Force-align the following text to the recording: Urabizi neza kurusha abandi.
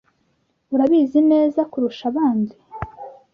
Urabizi 0.73 1.19
neza 1.31 1.59
kurusha 1.71 2.03
abandi. 2.11 2.55